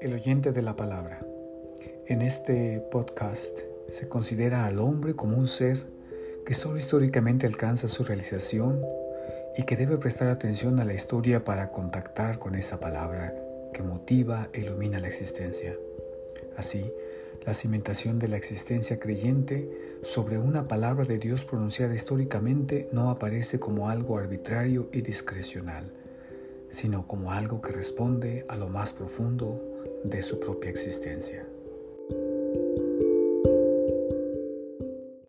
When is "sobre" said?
20.02-20.38